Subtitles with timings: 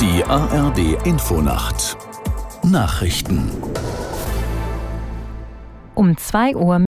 [0.00, 1.98] Die ARD Infonacht.
[2.62, 3.50] Nachrichten.
[5.94, 6.84] Um 2 Uhr